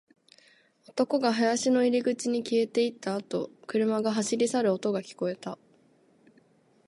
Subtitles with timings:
[0.87, 5.59] 男が林の入り口に消えていったあと、車が走り去る音が聞こえた